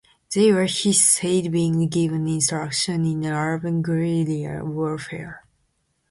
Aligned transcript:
They 0.33 0.51
were, 0.51 0.65
he 0.65 0.93
said, 0.93 1.51
being 1.51 1.87
given 1.87 2.27
instruction 2.27 3.05
in 3.05 3.23
urban 3.23 3.83
guerrilla 3.83 4.65
warfare. 4.65 5.43